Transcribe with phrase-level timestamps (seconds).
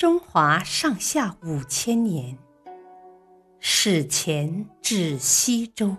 [0.00, 2.38] 中华上下五千年，
[3.58, 5.94] 史前至西周，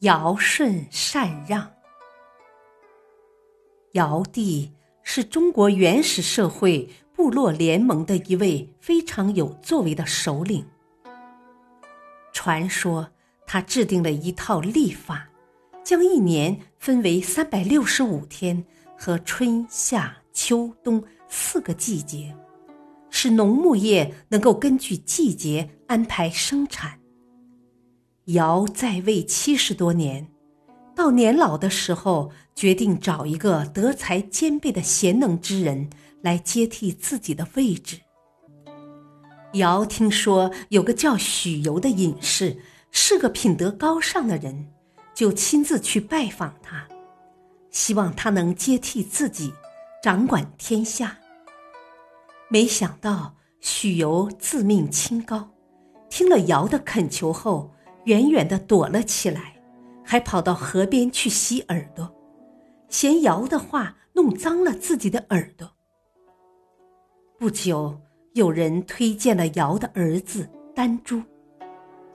[0.00, 1.72] 尧舜禅让。
[3.92, 4.70] 尧帝
[5.02, 10.68] 是中国原始社会部落联盟的一位非常有作为的首领。
[12.34, 13.08] 传说
[13.46, 15.26] 他制定了一套历法，
[15.82, 18.62] 将一年分为三百六十五天
[18.98, 20.14] 和春夏。
[20.36, 22.36] 秋冬四个季节，
[23.08, 27.00] 使农牧业能够根据季节安排生产。
[28.26, 30.28] 尧在位七十多年，
[30.94, 35.88] 到年老的时候，决定找一个德才兼备的贤能之人
[36.20, 37.98] 来接替自己的位置。
[39.54, 42.58] 尧听说有个叫许由的隐士
[42.90, 44.68] 是个品德高尚的人，
[45.14, 46.86] 就亲自去拜访他，
[47.70, 49.50] 希望他能接替自己。
[50.06, 51.18] 掌管天下。
[52.48, 55.50] 没想到许由自命清高，
[56.08, 57.72] 听了尧的恳求后，
[58.04, 59.60] 远远的躲了起来，
[60.04, 62.08] 还跑到河边去洗耳朵，
[62.88, 65.68] 嫌尧的话弄脏了自己的耳朵。
[67.36, 68.00] 不久，
[68.34, 71.20] 有人推荐了尧的儿子丹朱，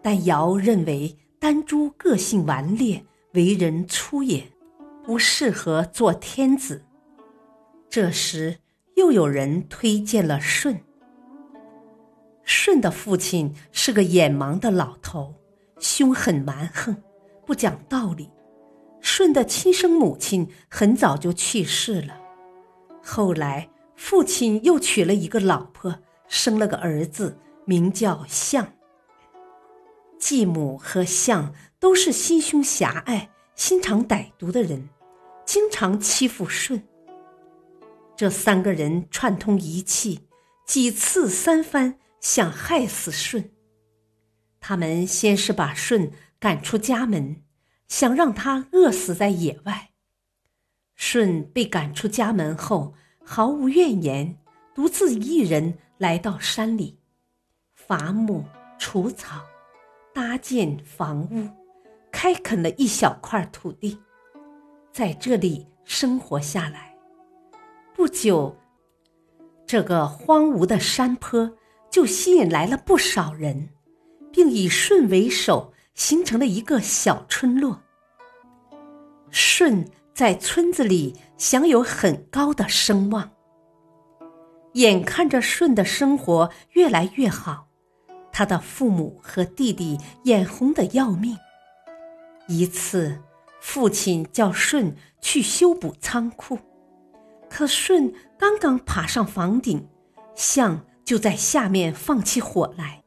[0.00, 4.52] 但尧认为丹朱个性顽劣，为人粗野，
[5.02, 6.84] 不适合做天子。
[7.92, 8.56] 这时，
[8.96, 10.82] 又有人推荐了舜。
[12.42, 15.34] 舜的父亲是个眼盲的老头，
[15.78, 16.96] 凶狠蛮横，
[17.44, 18.30] 不讲道理。
[19.02, 22.18] 舜的亲生母亲很早就去世了，
[23.02, 25.94] 后来父亲又娶了一个老婆，
[26.28, 28.72] 生了个儿子，名叫象。
[30.18, 34.88] 继母和象都是心胸狭隘、心肠歹毒的人，
[35.44, 36.82] 经常欺负舜。
[38.16, 40.28] 这三个人串通一气，
[40.66, 43.50] 几次三番想害死舜。
[44.60, 47.42] 他们先是把舜赶出家门，
[47.88, 49.90] 想让他饿死在野外。
[50.94, 54.38] 舜被赶出家门后，毫无怨言，
[54.72, 57.00] 独自一人来到山里，
[57.74, 58.44] 伐木
[58.78, 59.44] 除草，
[60.14, 61.48] 搭建房屋，
[62.12, 63.98] 开垦了一小块土地，
[64.92, 66.91] 在这里生活下来。
[68.02, 68.56] 不久，
[69.64, 71.48] 这个荒芜的山坡
[71.88, 73.68] 就吸引来了不少人，
[74.32, 77.80] 并以舜为首，形成了一个小村落。
[79.30, 83.30] 舜在村子里享有很高的声望。
[84.72, 87.68] 眼看着舜的生活越来越好，
[88.32, 91.38] 他的父母和弟弟眼红的要命。
[92.48, 93.22] 一次，
[93.60, 96.58] 父亲叫舜去修补仓库。
[97.52, 99.86] 可舜刚刚爬上房顶，
[100.34, 103.04] 象就在下面放起火来，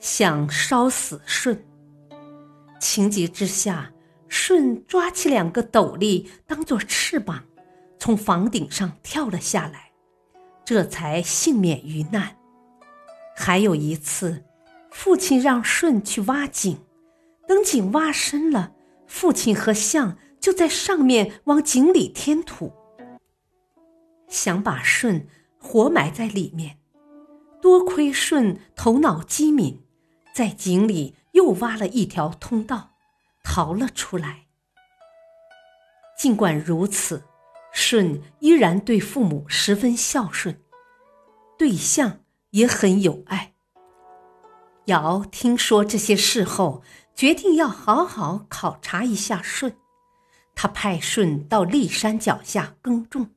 [0.00, 1.64] 想烧死舜。
[2.80, 3.92] 情急之下，
[4.28, 7.44] 舜抓起两个斗笠当做翅膀，
[8.00, 9.92] 从房顶上跳了下来，
[10.64, 12.36] 这才幸免于难。
[13.36, 14.42] 还有一次，
[14.90, 16.80] 父亲让舜去挖井，
[17.46, 18.72] 等井挖深了，
[19.06, 22.72] 父亲和象就在上面往井里添土。
[24.28, 25.26] 想把舜
[25.58, 26.78] 活埋在里面，
[27.60, 29.82] 多亏舜头脑机敏，
[30.34, 32.90] 在井里又挖了一条通道，
[33.42, 34.46] 逃了出来。
[36.18, 37.24] 尽管如此，
[37.72, 40.60] 舜依然对父母十分孝顺，
[41.56, 43.54] 对象也很有爱。
[44.86, 46.82] 尧听说这些事后，
[47.14, 49.76] 决定要好好考察一下舜，
[50.54, 53.30] 他派舜到骊山脚下耕种。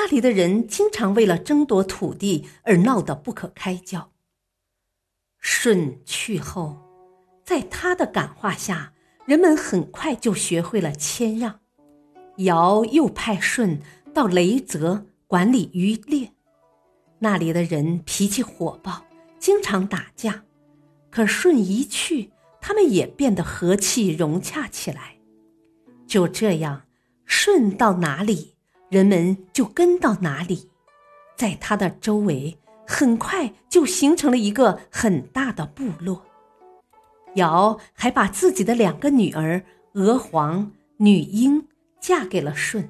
[0.00, 4.12] 那里的人经常为了争夺土地而闹得不可开交。
[5.40, 6.76] 舜去后，
[7.44, 8.92] 在他的感化下，
[9.26, 11.58] 人们很快就学会了谦让。
[12.36, 13.80] 尧又派舜
[14.14, 16.30] 到雷泽管理渔猎，
[17.18, 19.04] 那里的人脾气火爆，
[19.40, 20.44] 经常打架。
[21.10, 22.30] 可舜一去，
[22.60, 25.16] 他们也变得和气融洽起来。
[26.06, 26.82] 就这样，
[27.26, 28.54] 舜到哪里？
[28.88, 30.70] 人们就跟到哪里，
[31.36, 32.56] 在他的周围，
[32.86, 36.24] 很快就形成了一个很大的部落。
[37.34, 39.62] 尧还把自己的两个女儿
[39.92, 41.66] 娥皇、女英
[42.00, 42.88] 嫁给了舜，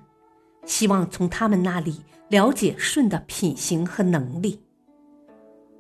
[0.64, 4.62] 希望从他们那里了解舜的品行和能力。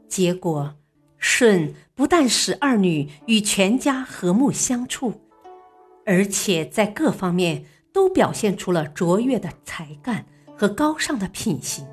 [0.08, 0.74] 结果，
[1.20, 5.20] 舜不但使二女与全家和睦相处，
[6.04, 7.64] 而且在各方面。
[7.92, 10.24] 都表现出了卓越的才干
[10.56, 11.86] 和高尚的品行。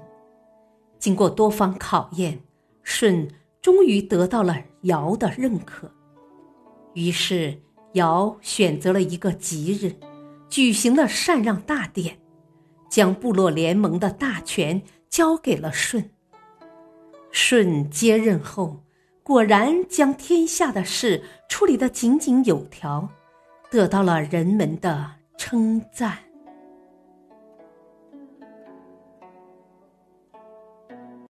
[1.00, 2.40] 经过多方考验，
[2.84, 3.28] 舜
[3.62, 5.92] 终于得到了尧的认可。
[6.94, 7.62] 于是，
[7.94, 9.96] 尧选择了一个吉日，
[10.50, 12.18] 举行了禅让大典，
[12.90, 16.12] 将部落联盟的大权交给了舜。
[17.32, 18.84] 舜接任后，
[19.22, 23.10] 果然将天下的事处理得井井有条，
[23.70, 26.25] 得到了人们的称赞。